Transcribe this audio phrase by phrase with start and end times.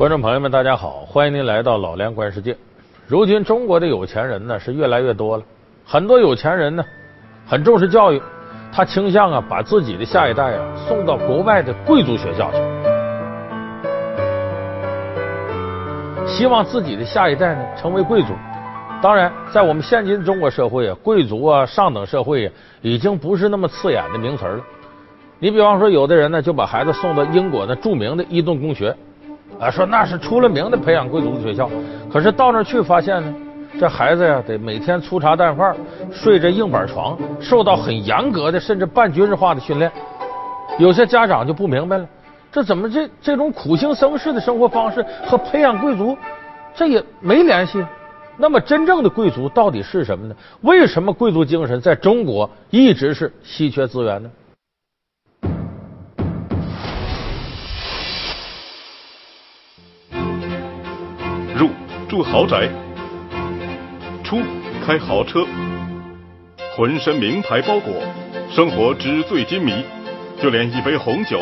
[0.00, 2.56] 观众朋友们，大家好，欢迎您来到老梁观世界。
[3.06, 5.44] 如今中国的有钱人呢是越来越多了，
[5.84, 6.82] 很多有钱人呢
[7.46, 8.22] 很重视教育，
[8.72, 12.56] 他倾向啊把自己的下一代啊送到国外的贵族学校去，
[16.26, 18.28] 希望自己的下一代呢成为贵族。
[19.02, 24.64] 当然，在我们现今中国社会啊，贵族啊上等社会已经不是那么刺眼的名词了。
[25.40, 28.96] 你比方说，有的人呢就把孩子送到英国的著名的伊顿公学。
[29.60, 31.70] 啊，说那是出了名的培养贵族的学校，
[32.10, 33.34] 可是到那儿去发现呢，
[33.78, 35.76] 这孩子呀得每天粗茶淡饭，
[36.10, 39.92] 睡着硬板床，受到很严格的甚至半军事化的训练。
[40.78, 42.06] 有些家长就不明白了，
[42.50, 46.16] 这怎么这这种苦行僧式的生活方式和培养贵族
[46.74, 47.84] 这也没联系？
[48.38, 50.34] 那么真正的贵族到底是什么呢？
[50.62, 54.30] 为什么贵族精神在中国一直是稀缺资源呢？
[62.10, 62.68] 住豪宅，
[64.24, 64.42] 出
[64.84, 65.46] 开豪车，
[66.76, 67.94] 浑身名牌包裹，
[68.50, 69.72] 生活纸醉金迷，
[70.42, 71.38] 就连一杯红酒，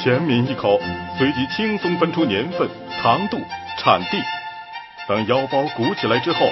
[0.00, 0.78] 浅抿一口，
[1.18, 2.68] 随即轻松分出年份、
[3.02, 3.38] 糖度、
[3.76, 4.16] 产地。
[5.08, 6.48] 当腰包鼓起来之后，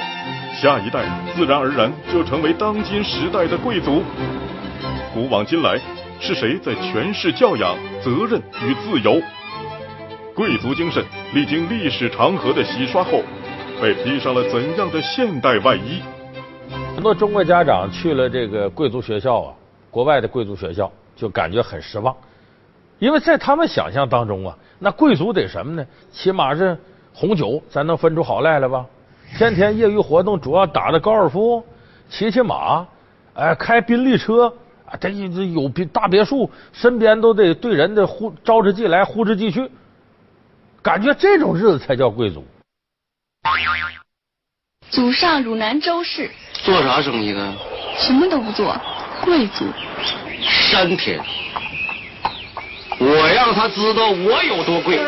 [0.60, 1.04] 下一代
[1.36, 4.02] 自然而然就成为当今时代的贵族。
[5.14, 5.78] 古往今来，
[6.18, 9.22] 是谁在诠释教养、责任与自由？
[10.34, 13.22] 贵族精神历经历史长河的洗刷后。
[13.82, 16.00] 被披上了怎样的现代外衣？
[16.94, 19.54] 很多中国家长去了这个贵族学校啊，
[19.90, 22.14] 国外的贵族学校就感觉很失望，
[23.00, 25.84] 因为在他们想象当中啊，那贵族得什么呢？
[26.12, 26.78] 起码是
[27.12, 28.86] 红酒咱能分出好赖来吧？
[29.36, 31.60] 天天业余活动主要打的高尔夫、
[32.08, 32.86] 骑骑马，
[33.34, 34.46] 哎，开宾利车
[34.86, 39.68] 啊，这有别大别墅，身边都得对人的呼招之即来，呼之即去，
[40.80, 42.44] 感觉这种日子才叫贵族。
[44.90, 46.30] 祖上汝南周氏，
[46.64, 47.52] 做啥生意的？
[47.98, 48.78] 什么都不做，
[49.22, 49.64] 贵族。
[50.42, 51.18] 山田，
[52.98, 54.98] 我让他知道我有多贵。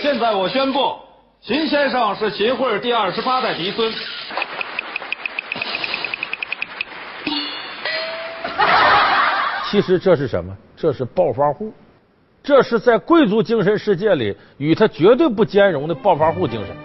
[0.00, 0.96] 现在我宣布，
[1.42, 3.92] 秦先生是秦桧第二十八代嫡孙。
[9.70, 10.56] 其实这是什么？
[10.76, 11.72] 这是暴发户，
[12.42, 16.76] 这是在贵族精神世界里与他绝对不兼容的暴发户精神。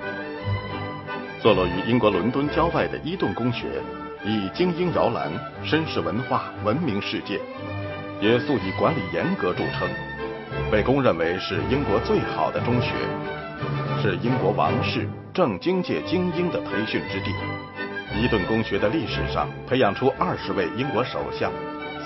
[1.41, 3.65] 坐落于英国伦敦郊外的伊顿公学，
[4.23, 5.31] 以精英摇篮、
[5.65, 7.39] 绅士文化闻名世界，
[8.21, 9.87] 也素以管理严格著称，
[10.71, 12.93] 被公认为是英国最好的中学，
[14.01, 17.31] 是英国王室政经界精英的培训之地。
[18.21, 21.51] 伊顿公学的历史上培养出二十位英国首相。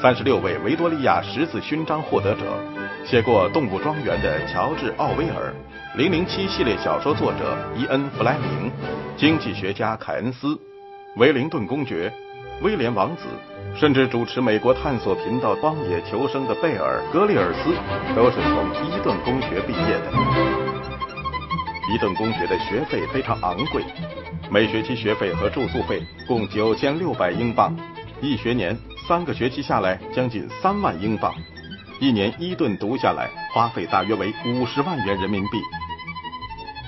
[0.03, 2.41] 三十六位维多利亚十字勋章获得者，
[3.05, 5.53] 写过《动物庄园》的乔治·奥威尔，
[5.97, 8.69] 《零零七》系列小说作者伊恩·弗莱明，
[9.15, 10.59] 经济学家凯恩斯，
[11.15, 12.11] 威灵顿公爵，
[12.61, 13.21] 威廉王子，
[13.77, 17.73] 甚至主持美国探索频道《荒野求生》的贝尔·格里尔斯，
[18.13, 20.11] 都是从伊顿公学毕业的。
[21.93, 23.81] 伊顿公学的学费非常昂贵，
[24.51, 27.73] 每学期学费和住宿费共九千六百英镑，
[28.19, 28.77] 一学年。
[29.05, 31.33] 三个学期下来，将近三万英镑，
[31.99, 35.57] 一年伊顿读下来，花费大约为五十万元人民币。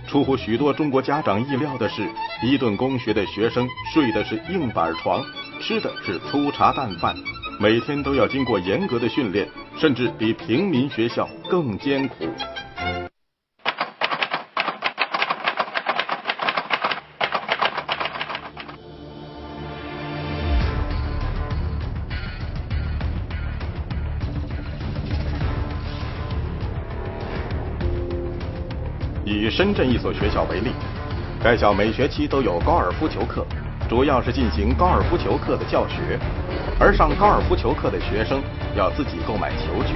[0.07, 2.09] 出乎许多中国家长意料的是，
[2.41, 5.21] 伊顿公学的学生睡的是硬板床，
[5.59, 7.13] 吃的是粗茶淡饭，
[7.59, 9.45] 每天都要经过严格的训练，
[9.77, 12.25] 甚至比平民学校更艰苦。
[29.25, 30.69] 以深圳一所学校为例，
[31.43, 33.43] 该校每学期都有高尔夫球课，
[33.89, 36.19] 主要是进行高尔夫球课的教学。
[36.79, 38.39] 而上高尔夫球课的学生
[38.77, 39.95] 要自己购买球具，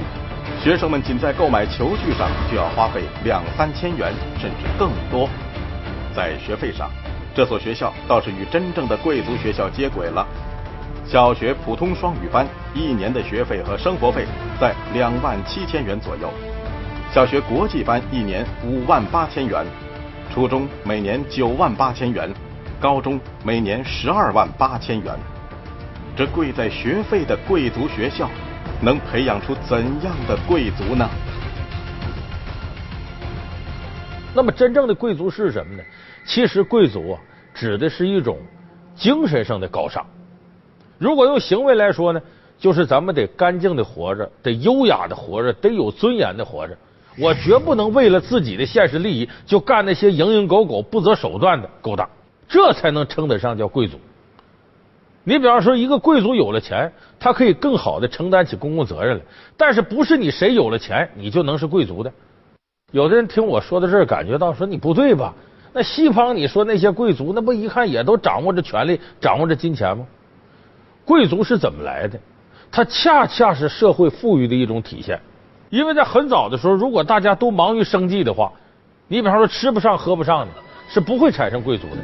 [0.60, 5.28] 学生们仅在购买球具上就要花费两三千元，甚至更多。
[6.12, 6.90] 在学费上，
[7.32, 10.26] 这所学校倒是与真正的贵族学校接轨了。
[11.06, 12.44] 小学普通双语班
[12.74, 14.26] 一年的学费和生活费
[14.60, 16.28] 在两万七千元左右。
[17.12, 19.66] 小学国际班一年五万八千元，
[20.32, 22.32] 初中每年九万八千元，
[22.78, 25.18] 高中每年十二万八千元。
[26.16, 28.30] 这贵在学费的贵族学校，
[28.80, 31.10] 能培养出怎样的贵族呢？
[34.32, 35.82] 那么，真正的贵族是什么呢？
[36.24, 37.20] 其实，贵族啊，
[37.52, 38.38] 指的是一种
[38.94, 40.06] 精神上的高尚。
[40.96, 42.22] 如果用行为来说呢，
[42.56, 46.78] 就是咱们得干净的活着，得优雅的活着，得有尊严的活着。
[47.18, 52.08] 我绝不能为了自己的现实利益就干那些蝇营狗苟、不择手段的勾当，
[52.48, 53.98] 这才能称得上叫贵族。
[55.22, 59.24] 你比方说，一个贵族有了钱，他可以更好的承担起公共责任来。
[59.56, 62.10] 但是，不是你谁有了钱，你就能是贵族的。
[62.90, 65.34] 有的人听我说到这儿，感觉到说你不对吧？
[65.72, 70.06] 那西方你说那些贵族，那不一看也都掌握着权力，掌握着金钱吗？
[71.04, 72.18] 贵族是怎么来的？
[72.72, 75.20] 它恰恰是社会富裕的一种体现。
[75.70, 78.52] 因为在很早的时候，如果大家都忙于生计的话，
[79.08, 80.52] 你比方说吃不上喝不上的，
[80.88, 81.96] 是不会产生贵族的。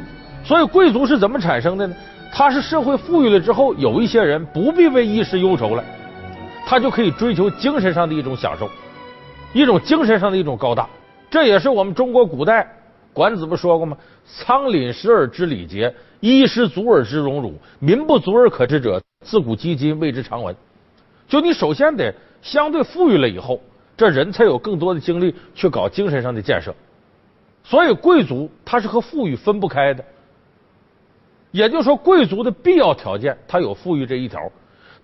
[0.43, 1.95] 所以，贵族是怎么产生的呢？
[2.31, 5.83] 他是社会富裕了之后，有一些人不必为衣食忧愁了，
[6.65, 8.69] 他就可以追求精神上的一种享受，
[9.53, 10.87] 一种精神上的一种高大。
[11.29, 12.65] 这也是我们中国古代
[13.11, 20.55] 管子不说过吗？“仓廪实而知礼节，衣食足而知荣辱，民不足而可知者，自古及今谓之常闻。”
[21.27, 23.61] 就你首先得相对富裕了以后，
[23.95, 26.73] 这人才有更多的精力去搞精神上的建设。
[27.63, 30.03] 所以，贵族他是和富裕分不开的。
[31.51, 34.39] 也就是说，贵族的必要条件，他有富裕这一条。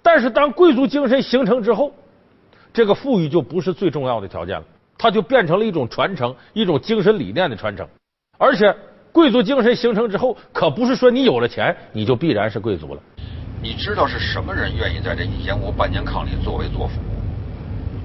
[0.01, 1.93] 但是，当贵族精神形成之后，
[2.71, 4.65] 这个富裕就不是最重要的条件了，
[4.97, 7.87] 它就变成了一种传承，一种精神理念的传承。
[8.37, 8.75] 而且，
[9.11, 13.01] 贵族精神形成之后，可不是说你有了钱，你就必然是贵族了。
[13.61, 16.95] 你知道是什么人愿意在这一间屋半年炕里作威作福，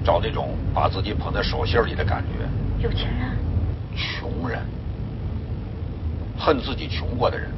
[0.03, 2.83] 找那种把自己捧在手心里的感觉？
[2.83, 3.37] 有钱人。
[3.95, 4.59] 穷人，
[6.37, 7.49] 恨自己穷过的人。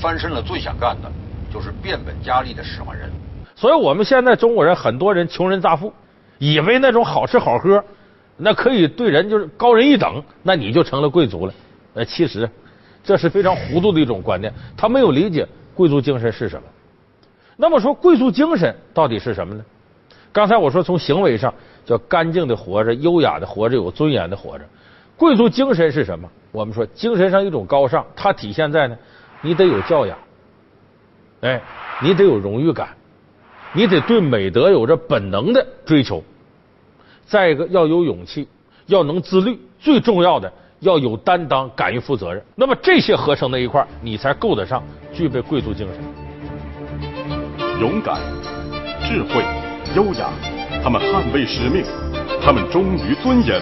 [0.00, 1.12] 翻身了，最想干的
[1.52, 3.08] 就是变本加厉的使唤人。
[3.54, 5.92] 所以，我们现在中国人很多人穷人乍富，
[6.38, 7.84] 以为那种好吃好喝，
[8.36, 11.54] 那可以对人就是高人一等，那你就成了贵族了。
[11.94, 12.50] 呃，其实
[13.04, 16.62] 这是非常糊涂的一种观念，他没有理解贵族精神是什么。
[17.56, 19.64] 那么说，贵族精神到底是什么呢？
[20.32, 21.52] 刚才我说，从行为上
[21.84, 24.64] 叫干净的活着、优雅的活着、有尊严的活着。
[25.16, 26.28] 贵族精神是什么？
[26.52, 28.96] 我们说，精神上一种高尚，它体现在呢。
[29.42, 30.18] 你得有教养，
[31.40, 31.62] 哎，
[32.02, 32.90] 你得有荣誉感，
[33.72, 36.22] 你得对美德有着本能的追求。
[37.24, 38.46] 再一个，要有勇气，
[38.84, 42.44] 要能自律，最重要的要有担当，敢于负责任。
[42.54, 46.04] 那么这些合成在一块你才够得上具备贵族精神。
[47.80, 48.20] 勇敢、
[49.02, 49.42] 智慧、
[49.96, 50.30] 优雅，
[50.84, 51.84] 他们捍卫使命，
[52.40, 53.60] 他们忠于尊严。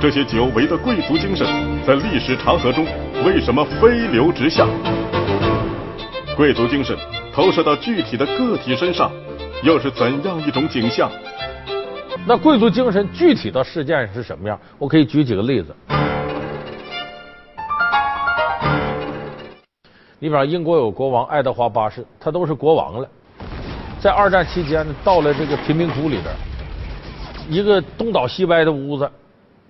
[0.00, 1.46] 这些久违的贵族精神，
[1.86, 2.84] 在历史长河中。
[3.24, 4.66] 为什么飞流直下？
[6.36, 6.96] 贵族精神
[7.32, 9.12] 投射到具体的个体身上，
[9.62, 11.08] 又是怎样一种景象？
[12.26, 14.58] 那贵族精神具体到事件是什么样？
[14.76, 15.72] 我可以举几个例子。
[20.18, 23.08] 你比方英国有国王爱德华八世，他都是国王了，
[24.02, 26.34] 在二战期间呢，到了这个贫民窟里边，
[27.48, 29.08] 一个东倒西歪的屋子，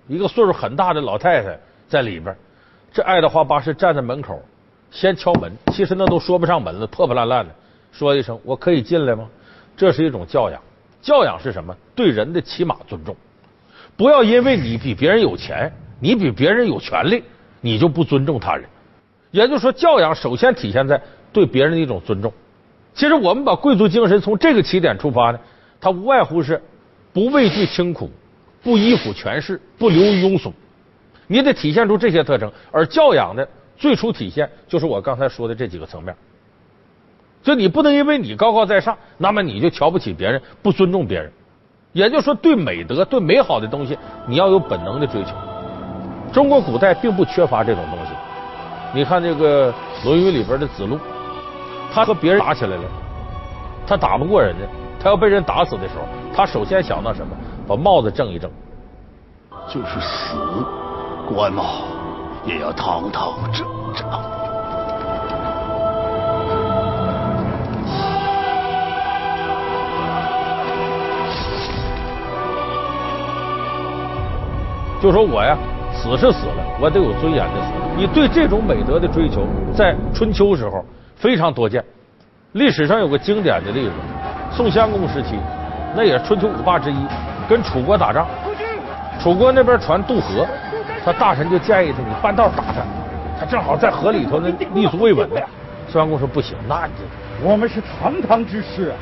[0.07, 1.55] 一个岁数很大的老太太
[1.87, 2.35] 在里边。
[2.91, 4.41] 这爱德华八世站在门口，
[4.89, 5.51] 先敲门。
[5.71, 7.53] 其实那都说不上门了，破破烂烂的。
[7.91, 9.29] 说一声：“我可以进来吗？”
[9.77, 10.59] 这是一种教养。
[10.99, 11.75] 教养是什么？
[11.93, 13.15] 对人的起码尊重。
[13.95, 17.23] 不要因为你比别人有钱，你比别人有权利，
[17.61, 18.67] 你就不尊重他人。
[19.29, 20.99] 也就是说，教养首先体现在
[21.31, 22.33] 对别人的一种尊重。
[22.93, 25.39] 其实我们把贵族精神从这个起点出发呢，
[25.81, 26.61] 它无外乎是
[27.11, 28.09] 不畏惧清苦，
[28.61, 30.53] 不依附权势，不流于庸俗。
[31.27, 33.47] 你得体现出这些特征，而教养的
[33.77, 36.15] 最初体现就是我刚才说的这几个层面。
[37.41, 41.31] 就你不能因为你高高在上，那么你就瞧不起别人，不尊重别人。
[41.91, 43.97] 也就是说，对美德、对美好的东西，
[44.27, 45.31] 你要有本能的追求。
[46.31, 48.11] 中国古代并不缺乏这种东西。
[48.93, 49.71] 你看这个
[50.05, 50.97] 《论语》里边的子路，
[51.93, 52.83] 他和别人打起来了，
[53.85, 54.65] 他打不过人家，
[54.99, 57.35] 他要被人打死的时候，他首先想到什么？
[57.67, 58.49] 把帽子正一正，
[59.69, 60.35] 就是死。
[61.27, 61.83] 官帽
[62.45, 64.09] 也要堂堂正正。
[74.99, 75.55] 就说我呀，
[75.93, 77.71] 死是死了，我得有尊严的死。
[77.95, 80.83] 你对这种美德的追求，在春秋时候
[81.15, 81.83] 非常多见。
[82.53, 83.91] 历史上有个经典的例子，
[84.51, 85.39] 宋襄公时期，
[85.95, 86.97] 那也是春秋五霸之一，
[87.49, 88.27] 跟楚国打仗，
[89.19, 90.45] 楚国那边船渡河。
[91.05, 92.81] 他大臣就建议他，你半道打他，
[93.39, 95.41] 他正好在河里头呢立足未稳呢。
[95.89, 96.93] 宋襄公说不行，那你
[97.45, 98.93] 我们是堂堂之师，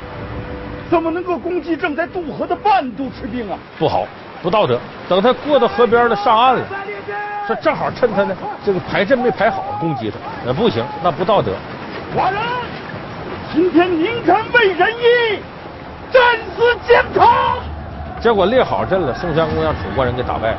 [0.89, 3.57] 怎么能够攻击正在渡河的半渡之兵啊？
[3.77, 4.07] 不好，
[4.41, 4.79] 不道德。
[5.07, 6.65] 等他过到河边了，上岸了，
[7.45, 11.51] 说正好趁他呢这个排阵没排好攻击他，那不行，那不道德。
[12.13, 12.41] 寡人，
[13.53, 15.39] 今天宁肯为仁义，
[16.11, 16.21] 战
[16.53, 17.63] 死疆场。
[18.21, 20.57] 结果列好阵了，宋襄公让楚国人给打败了。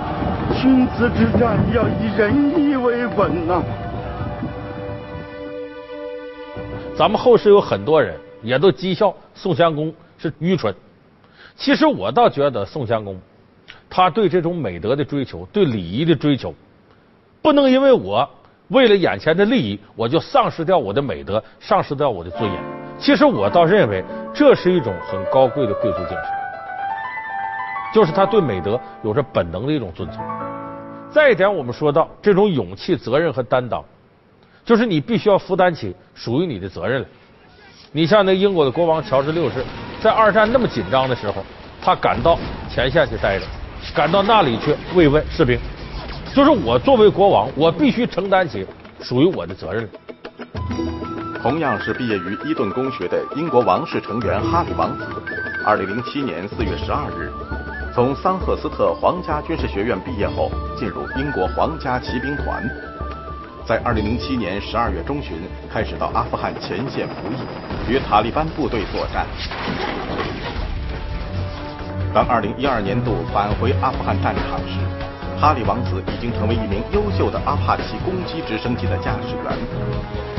[0.55, 3.63] 君子之战要以仁义为本呐、
[6.97, 10.75] 咱们后世有很多人也都讥笑宋襄公是愚蠢。
[11.55, 13.21] 其实我倒觉得宋襄公，
[13.91, 16.55] 他对这种美德的追求，对礼仪的追求，
[17.43, 18.29] 不能因为我
[18.73, 22.61] 为了眼前的利益，我就丧失掉我的美德，丧失掉我的尊严。
[22.99, 24.03] 其实我倒认为
[24.33, 26.25] 这是一种很高贵的贵族精神，
[27.93, 30.25] 就是他对美德有着本能的一种遵从。
[31.11, 33.85] 再一点，我们说到这种勇气、责任和担当，
[34.65, 37.09] 就是你必须要负担起属于你的责任来。
[37.91, 39.63] 你像那英国的国王乔治六世，
[40.01, 41.45] 在二战那么紧张的时候，
[41.83, 42.39] 他赶到
[42.71, 43.45] 前线去待着，
[43.95, 45.61] 赶到那里去慰问士兵。
[46.35, 48.67] 就是我作为国王，我必须承担起
[49.03, 49.87] 属于我的责任。
[51.43, 55.05] 同样是毕业于伊顿公学的英国王室成员哈里王子，
[55.67, 57.31] 二零零七年四月十二日，
[57.95, 62.65] 从桑赫斯特皇家军事学院毕业后，进入英国皇家骑兵团。
[63.67, 65.37] 在二零零七年十二月中旬，
[65.71, 69.27] 开始到阿富汗前线服役，与塔利班部队作战。
[72.15, 74.79] 当二零一二年度返回阿富汗战场时，
[75.43, 79.51] 哈里王子已经成为一名优秀的阿帕奇攻击直升机的驾驶员，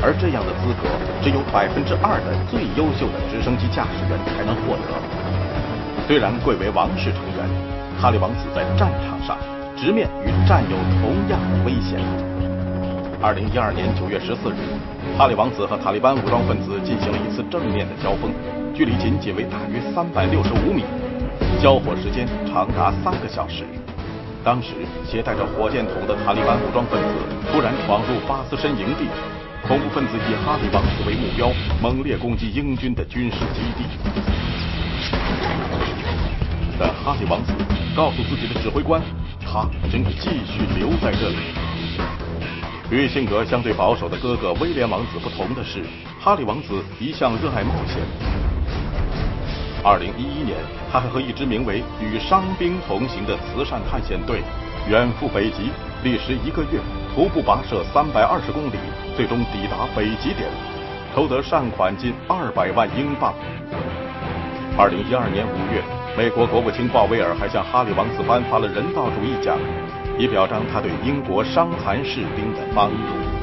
[0.00, 0.88] 而这样的资格
[1.20, 4.96] 只有百分之二的最优秀的直升机驾驶员才能获得。
[6.08, 7.44] 虽然贵为王室成员，
[8.00, 9.36] 哈里王子在战场上
[9.76, 12.00] 直面与战友同样的危险。
[13.20, 14.72] 二零一二年九月十四日，
[15.20, 18.32] 哈里王子和塔利班武装分子进行了一次正面的交锋，
[18.72, 20.80] 距离仅仅为大约三百六十五米，
[21.60, 23.68] 交火时间长达三个小时。
[24.44, 24.74] 当时，
[25.06, 27.08] 携带着火箭筒的塔利班武装分子
[27.50, 29.08] 突然闯入巴斯申营地，
[29.66, 33.88] 恐怖分子以哈里王子为目标，猛烈攻击英军的军事基地。
[36.78, 37.54] 但哈里王子
[37.96, 39.00] 告诉自己的指挥官，
[39.40, 41.36] 他将继续留在这里。
[42.90, 45.82] 与性格相对保守的哥哥威廉王子不同的是，
[46.20, 48.43] 哈里王子一向热爱冒险。
[49.84, 50.56] 二零一一年，
[50.90, 54.40] 他还和一支名为“与伤兵同行”的慈善探险队
[54.88, 55.68] 远赴北极，
[56.02, 56.80] 历时一个月，
[57.14, 58.78] 徒步跋涉三百二十公里，
[59.14, 60.48] 最终抵达北极点，
[61.14, 63.34] 筹得善款近二百万英镑。
[64.78, 65.84] 二零一二年五月，
[66.16, 69.58] 美国国务卿鲍威尔还向哈里王子颁发了人道主义奖，
[70.18, 73.33] 以表彰他对英国伤残士兵的帮助。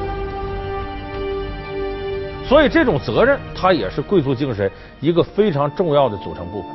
[2.52, 6.70] 所以这种责任，它也是贵族精神一个非常重要的组成部分。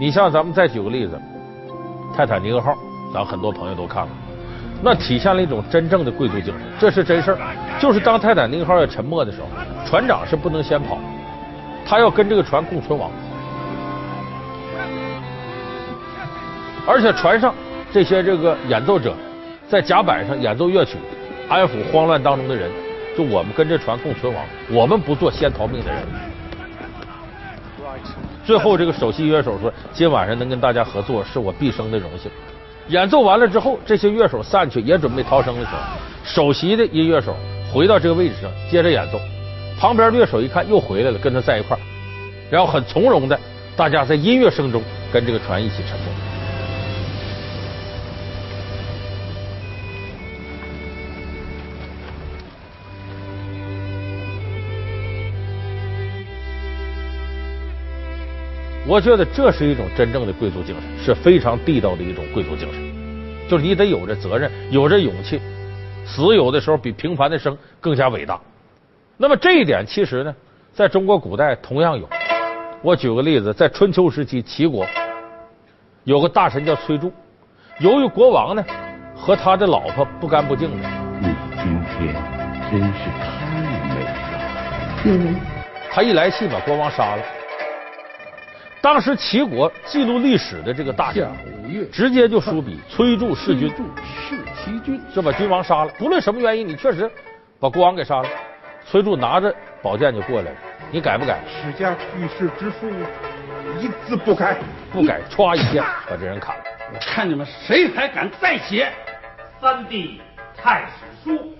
[0.00, 1.20] 你像咱们再举个例子，
[2.16, 2.74] 泰坦尼克号，
[3.12, 4.10] 咱很多朋友都看过，
[4.82, 7.38] 那体现了一种真正的贵族精神，这是真事儿。
[7.78, 9.48] 就是当泰坦尼克号要沉没的时候，
[9.84, 10.96] 船长是不能先跑，
[11.84, 13.10] 他要跟这个船共存亡。
[16.86, 17.54] 而且船上
[17.92, 19.14] 这些这个演奏者
[19.68, 20.96] 在甲板上演奏乐曲，
[21.50, 22.70] 安抚慌乱当中的人。
[23.16, 26.02] 就我们跟这船共存亡，我们不做先逃命的人。
[28.44, 32.30] 最后，这个首席乐手说：“今晚上能跟大家合作，是我毕生的荣幸。”
[32.88, 35.76] 演奏完了之后，这些乐手散去，也准备逃生的时候，
[36.24, 37.36] 首席的音乐手
[37.72, 39.20] 回到这个位置上，接着演奏。
[39.78, 41.80] 旁边乐手一看又回来了，跟他在一块儿，
[42.50, 43.38] 然后很从容的，
[43.76, 46.31] 大家在音乐声中跟这个船一起沉没。
[58.84, 62.82] 我觉得这是一种真正的贵族精神，是非常地道的一种贵族精神。
[63.48, 65.40] 就是你得有这责任，有这勇气，
[66.04, 68.40] 死有的时候比平凡的生更加伟大。
[69.16, 70.34] 那么这一点其实呢，
[70.72, 72.08] 在中国古代同样有。
[72.82, 74.84] 我举个例子，在春秋时期，齐国
[76.02, 77.12] 有个大臣叫崔杼，
[77.78, 78.64] 由于国王呢
[79.14, 80.88] 和他的老婆不干不净的，
[81.20, 81.28] 你
[81.62, 82.14] 今天
[82.68, 83.60] 真是太
[83.94, 84.10] 美了。
[85.04, 85.36] 嗯，
[85.88, 87.22] 他一来气把国王杀了。
[88.82, 91.32] 当时齐国记录历史的这个大将，
[91.92, 95.92] 直接就书笔 崔杼弑君，弑其君，就把君王杀了。
[95.96, 97.08] 不论什么原因，你确实
[97.60, 98.28] 把国王给杀了。
[98.84, 100.56] 崔杼拿着宝剑就过来了，
[100.90, 101.38] 你改不改？
[101.46, 102.90] 史家去世之书，
[103.78, 104.58] 一字不改。
[104.92, 106.64] 不改，歘一剑把这人砍了。
[106.92, 108.90] 我看你们谁还敢再写
[109.60, 110.20] 三弟
[110.60, 110.86] 太
[111.24, 111.54] 史书？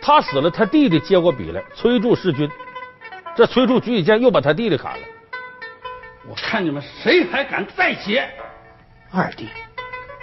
[0.00, 2.48] 他死了，他弟弟接过笔来，崔杼弑君。
[3.34, 5.06] 这崔杼举起剑又把他弟弟砍了。
[6.28, 8.28] 我看你们谁还敢再写
[9.10, 9.48] 二弟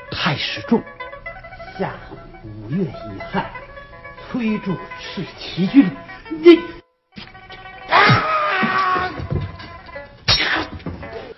[0.09, 0.81] 太史仲，
[1.77, 1.91] 下
[2.43, 3.51] 五月乙亥，
[4.31, 5.91] 崔杼是齐军，
[6.29, 6.57] 你。
[7.89, 9.11] 啊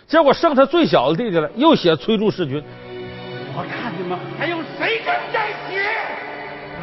[0.08, 2.63] 结果剩他最小的弟弟了，又写崔杼弑君。
[3.53, 5.84] 我看你们还有谁敢再写？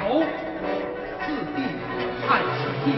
[0.03, 0.21] 有，
[1.21, 1.63] 四弟
[2.27, 2.93] 汉史帝。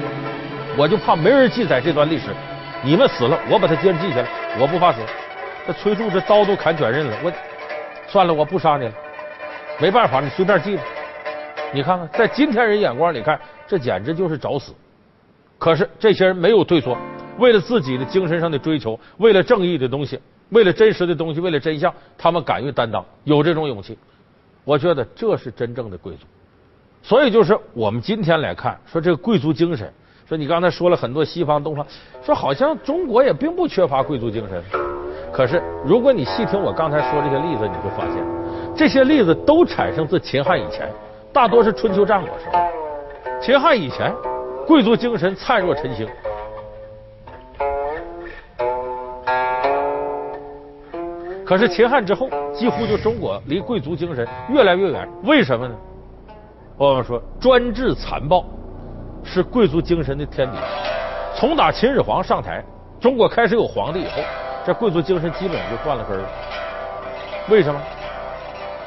[0.76, 2.34] 我就怕没人记载这段历史。
[2.82, 5.00] 你们死了，我把他接着记下来，我不怕死。
[5.66, 7.32] 这崔杼这刀都砍卷刃了，我
[8.08, 8.92] 算了，我不杀你了。
[9.78, 10.82] 没办法，你随便记吧。
[11.72, 14.72] 你看看，在今天人眼光里看，这简直就是找死。
[15.58, 16.96] 可是这些人没有退缩，
[17.38, 20.18] 为了自己的精神上的追求，为了正义的东西，
[20.48, 23.98] 为了真实的东西，为了真相，他们敢于担当，有这种勇气。
[24.64, 26.20] 我觉得这是真正的贵族。
[27.02, 29.92] 所以就是我们今天来看，说这个贵族精神，
[30.30, 31.84] 说你刚才说了很多西方东方，
[32.22, 34.62] 说好像中国也并不缺乏贵族精神。
[35.32, 38.24] 可是如果你细听我刚才说这些例子，你会发现，
[38.76, 40.88] 这些例子都产生自秦汉以前。
[41.32, 42.60] 大多是春秋战国时候，
[43.40, 44.14] 秦汉以前，
[44.68, 46.06] 贵族精神灿若晨星。
[51.44, 55.08] 可是秦汉之后，几乎就中国离贵族精神越来越远。
[55.24, 55.74] 为什么呢？
[56.76, 58.44] 我们说专制残暴
[59.24, 60.58] 是贵族精神的天敌。
[61.36, 62.64] 从打秦始皇上台，
[63.00, 64.22] 中国开始有皇帝以后，
[64.66, 66.28] 这贵族精神基本上就断了根了。
[67.48, 67.80] 为什么？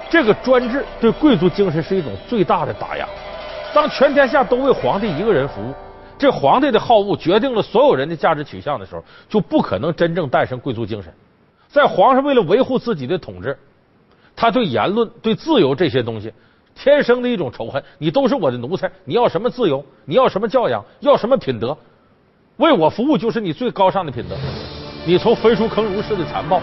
[0.09, 3.07] 这个专制对贵族精神是一种最大的打压。
[3.73, 5.73] 当全天下都为皇帝一个人服务，
[6.19, 11.11] 这皇帝的好恶决定了所有人的价值取向的时候，就不可能真正诞生贵族精神。
[11.67, 13.57] 在皇上为了维护自己的统治，
[14.35, 16.31] 他对言论、对自由这些东西
[16.75, 17.83] 天生的一种仇恨。
[17.97, 19.83] 你都是我的奴才，你要什么自由？
[20.05, 20.83] 你要什么教养？
[20.99, 21.77] 要什么品德？
[22.57, 24.35] 为我服务就是你最高尚的品德。
[25.05, 26.61] 你从焚书坑儒式的残暴，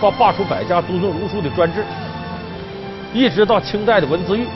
[0.00, 1.84] 到罢黜百家、独尊儒术的专制。
[3.12, 4.46] 一直到清代的文字狱，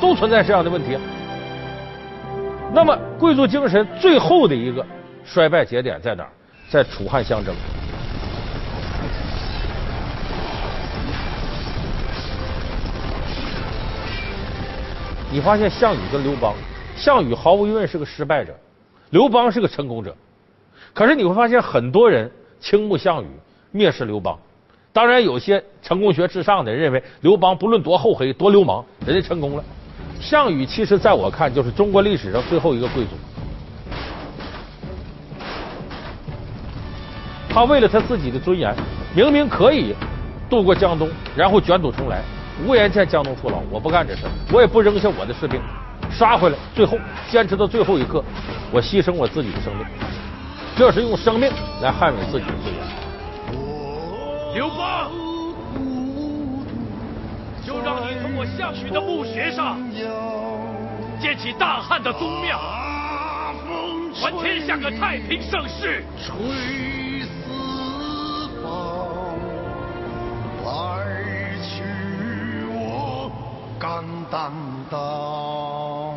[0.00, 0.96] 都存在这样的问题。
[2.72, 4.86] 那么，贵族精神最后的一个
[5.24, 6.30] 衰败节点在哪儿？
[6.70, 7.54] 在楚汉相争。
[15.30, 16.54] 你发现项羽跟刘邦，
[16.96, 18.54] 项羽毫无疑问是个失败者，
[19.10, 20.16] 刘邦是个成功者。
[20.94, 23.26] 可是你会发现，很多人倾慕项羽，
[23.74, 24.38] 蔑视刘邦。
[24.90, 29.62] 当然，有些成功学至上的人认为，刘邦不论多厚黑、多流氓，人家成功了。
[30.18, 33.10] 项羽其实在我看，就是中国历史上最后一个贵族。
[37.50, 38.74] 他为了他自己的尊严，
[39.14, 39.94] 明明可以
[40.48, 42.22] 渡过江东，然后卷土重来，
[42.66, 45.60] 无颜见江东父老，我不干这事，我也不扔下我的士兵，
[46.10, 46.98] 杀回来，最后
[47.30, 48.24] 坚持到最后一刻，
[48.72, 49.86] 我牺牲我自己的生命，
[50.76, 52.82] 这是用生命来捍卫自己的尊严。
[54.54, 55.10] 刘邦，
[57.64, 59.78] 就让你从我项羽的墓穴上
[61.20, 62.58] 建起大汉的宗庙，
[64.14, 66.02] 还天下个太平盛世。
[66.16, 67.17] 吹
[73.98, 74.52] 敢担
[74.90, 76.14] 当。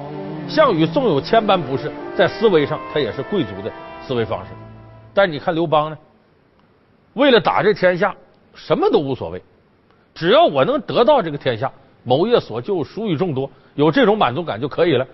[0.47, 3.71] 项羽纵有千般不是，在思维上他也是贵族的
[4.05, 4.51] 思维方式，
[5.13, 5.97] 但你看刘邦呢？
[7.13, 8.13] 为了打这天下，
[8.53, 9.41] 什么都无所谓，
[10.13, 11.71] 只要我能得到这个天下，
[12.03, 15.07] 谋业所救，殊与众多，有这种满足感就可以了。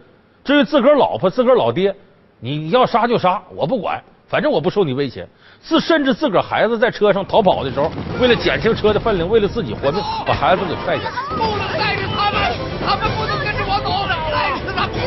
[0.43, 1.95] 至于自个儿老婆、自个儿老爹，
[2.41, 5.25] 你要杀就杀，我不管，反正我不受你威胁。
[5.61, 11.96] 自甚至自个儿孩子在车上逃跑的时候，为了减轻车的分量，为了自己活命，把孩子给踹下去。
[12.17, 12.41] 他们，
[12.83, 13.89] 他们不能跟着我走，
[14.33, 15.05] 带着他不会。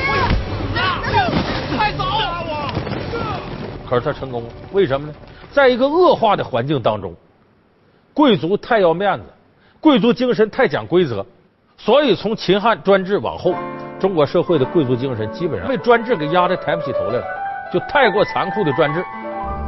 [1.76, 2.04] 快走！
[3.88, 5.12] 可是他成功了，为什么呢？
[5.50, 7.12] 在一个恶化的环境当中，
[8.14, 9.24] 贵族太要面子，
[9.80, 11.26] 贵族精神太讲规则，
[11.76, 13.52] 所以从秦汉专制往后，
[13.98, 17.24] 中国社会的贵族精神基本上被专制给压得抬不起头来了。
[17.72, 19.04] 就太过残酷的专制，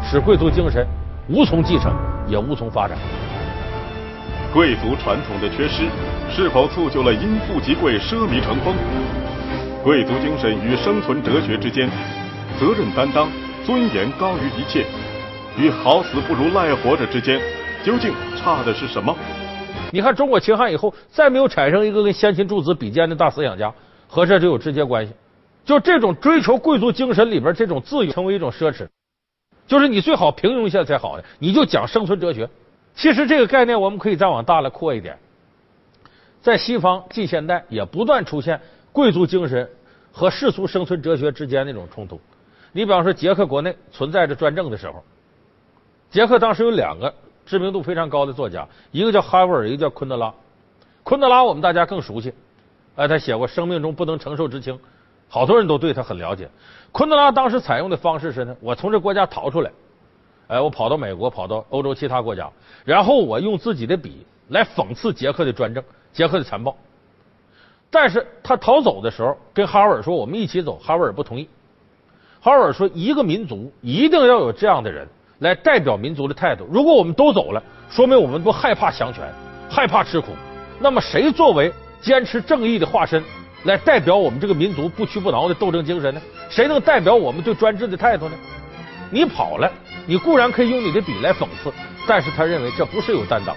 [0.02, 0.86] 使贵族精神
[1.28, 1.92] 无从继承，
[2.28, 2.96] 也无从发展。
[4.52, 5.88] 贵族传统的缺失，
[6.34, 8.74] 是否促就了因富即贵、奢靡成风？
[9.84, 11.86] 贵族精神与生存哲学之间，
[12.58, 13.28] 责任担当、
[13.66, 14.86] 尊严高于一切。
[15.58, 17.38] 与好死不如赖活着之间，
[17.84, 19.14] 究竟差的是什么？
[19.92, 23.70] 你看，中国秦汉以后，再没有产生一个跟先秦诸子比肩的大思想家，
[24.08, 25.12] 和这就有直接关系。
[25.66, 28.88] 就这种追求贵族精神里边这种自由，成为一种奢侈，
[29.66, 32.48] 就是你最好平庸一下才好呢，你就讲生存哲学。
[32.94, 35.18] 其实这个概念我们可以再往大了扩一点，
[36.42, 38.60] 在西方近现代也不断出现
[38.92, 39.70] 贵族精神
[40.12, 42.20] 和世俗生存哲学之间那种冲突。
[42.72, 45.02] 你比方说，捷克国内存在着专政的时候。
[46.10, 47.14] 捷克当时有两个
[47.46, 50.34] 知名度非常高的作家，一个叫哈维尔，一个叫昆德拉。
[51.04, 52.34] 昆德拉我们大家更熟悉，
[52.96, 54.74] 哎，他写过《生命中不能承受之轻》，
[55.28, 56.50] 好多人都对他很了解。
[56.90, 59.70] 昆德拉当时采用的方式是呢，我从这国家逃出来，
[60.48, 62.50] 哎，我跑到美国，跑到欧洲其他国家，
[62.84, 66.76] 然后我用自己的笔来讽刺捷克的专政、杰克的残暴。
[67.90, 71.48] 但是他逃走的时候，跟哈维尔说：“我们一起走。”哈维尔不同意。
[72.40, 75.06] 哈维尔说：“一个民族一定要有这样的人
[75.40, 76.66] 来代表民族的态度。
[76.70, 79.30] 如果我们都走了，说明我们都害怕强权，
[79.68, 80.28] 害怕吃苦。
[80.80, 83.22] 那么谁作为坚持正义的化身，
[83.64, 86.20] 来代表我们这个民族不屈不挠的斗争精神呢？
[86.48, 88.34] 谁能代表我们对专制的态度呢？
[89.10, 89.70] 你跑了，
[90.06, 91.70] 你固然可以用你的笔来讽刺，
[92.08, 93.54] 但是他认为这不是有担当。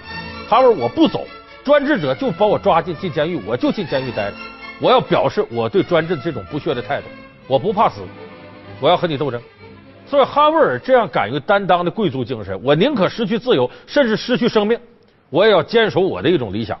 [0.48, 1.26] 哈维尔，我不走，
[1.66, 4.36] 专制者就把我抓进进监狱，我就进监狱待着。
[4.80, 7.08] 我要表示我对专制这种不屑的态度，
[7.48, 8.02] 我不怕死。”
[8.78, 9.42] 我要和你斗争，
[10.06, 14.78] 所以哈维尔这样敢于担当的贵族精神，我宁可失去自由，甚至失去生命，
[15.28, 16.78] 我也要坚守我的一种理想。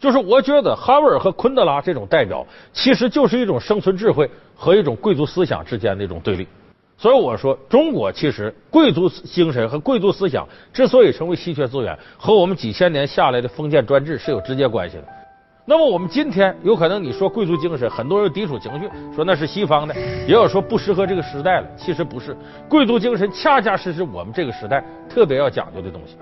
[0.00, 6.48] 就是我觉得哈维尔和昆德拉这种代表，其实就是一种生存智慧和一种贵族思想之间的一种对立。
[7.00, 15.04] 所以我说，中国其实贵族精神和贵族思想之所以成为稀缺资源，和我们几千年下来的封建专制是有直接关系的。
[15.64, 19.94] 那么我们今天有可能你说贵族精神，很多人抵触情绪，说那是西方的，
[20.26, 21.66] 也有说不适合这个时代了。
[21.76, 22.36] 其实不是，
[22.68, 26.16] 贵族精神恰恰是是我们这个时代特别要讲究的东西。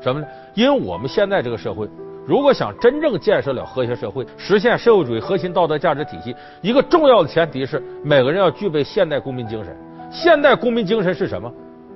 [0.00, 0.26] 什么呢？
[0.54, 1.88] 因为我们现在这个社会，
[2.24, 9.76] 如果想真正建设了和谐社会，实现社会主义核心道德价值体系，一个重要的前提是每个人要具备现代公民精神。
[10.10, 11.50] 现代公民精神是什么？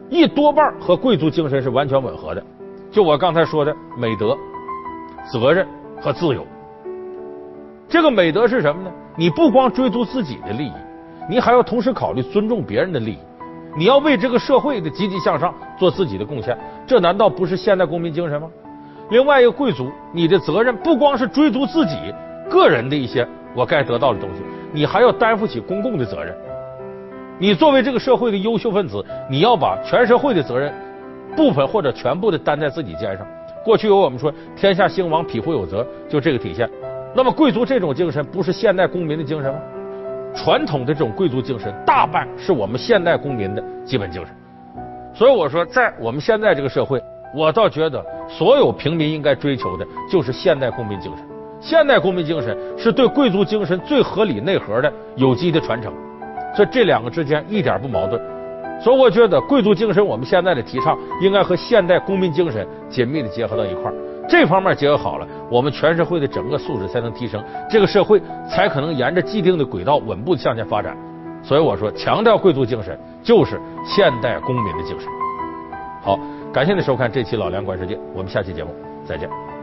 [0.09, 2.43] 一多半和贵族精神是完全吻合的。
[2.91, 4.37] 就我刚才说的美德、
[5.33, 5.67] 责任
[6.01, 6.47] 和自由。
[7.89, 8.91] 这个美德是什么呢？
[9.17, 10.73] 你不光追逐自己的利益，
[11.29, 13.19] 你还要同时考虑尊重别人的利益。
[13.77, 18.49] 你要为这个社会的积极向上做自己的贡献，这难道不是现代公民精神吗？
[19.11, 21.97] 另外一个贵族，你的责任不光是追逐自己
[22.49, 26.33] 个人的一些我该得到的东西，你还要担负起公共的责任。
[27.39, 30.73] 你作为这个社会的优秀分子，你要把全社会的责任
[31.37, 33.27] 部分或者全部的担在自己肩上。
[33.65, 36.69] 过去有我们说“天下兴亡，匹夫有责”，就这个体现。
[37.13, 39.59] 那么，贵族这种精神不是现代公民的精神吗？
[40.35, 44.35] 传统的这种贵族精神，大半是我们现代公民的基本精神。
[45.13, 47.03] 所以我说，在我们现在这个社会，
[47.35, 51.27] 我倒觉得所有平民应该追求的就是现代公民精神。
[51.61, 55.93] 现代公民精神是对贵族精神最合理内核的有机的传承，
[56.55, 58.21] 所以这两个之间一点不矛盾。
[58.83, 63.95] 所以我觉得，贵族精神我们现在的提倡应该和现代公民精神紧密的结合到一块儿。
[64.29, 70.97] 这方面结合好了，我们全社会的整个素质才能提升，这个社会才可能沿着既定的轨道稳步向前发展。
[71.43, 75.09] 所以我说，强调贵族精神就是现代公民的精神。
[76.03, 76.19] 好，
[76.53, 78.71] 感谢您收看这期《老梁观世界》，我们下期节目
[79.07, 79.54] 再见。